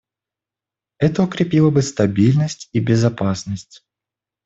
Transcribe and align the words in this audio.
Это 0.97 1.21
укрепило 1.21 1.69
бы 1.69 1.83
стабильность 1.83 2.69
и 2.71 2.79
безопасность. 2.79 3.85